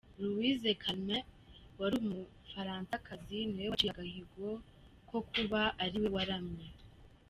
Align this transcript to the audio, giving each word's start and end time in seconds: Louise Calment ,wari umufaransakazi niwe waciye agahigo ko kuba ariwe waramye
Louise 0.23 0.69
Calment 0.83 1.27
,wari 1.79 1.95
umufaransakazi 2.03 3.37
niwe 3.45 3.67
waciye 3.71 3.91
agahigo 3.93 4.47
ko 5.09 5.17
kuba 5.31 5.61
ariwe 5.83 6.09
waramye 6.15 6.67